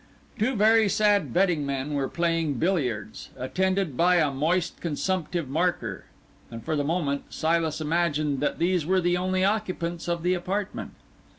[0.39, 6.05] Two very sad betting men were playing billiards, attended by a moist, consumptive marker;
[6.49, 10.93] and for the moment Silas imagined that these were the only occupants of the apartment.